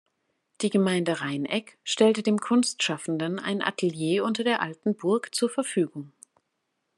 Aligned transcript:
Die 0.61 0.71
Gemeinde 0.71 1.21
Rheineck 1.21 1.77
stellte 1.83 2.23
dem 2.23 2.39
Kunstschaffenden 2.39 3.37
ein 3.37 3.61
Atelier 3.61 4.23
unter 4.25 4.43
der 4.43 4.59
alten 4.59 4.95
Burg 4.95 5.35
zur 5.35 5.47
Verfügung. 5.47 6.11